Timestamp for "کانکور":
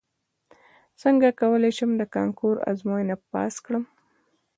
2.15-2.55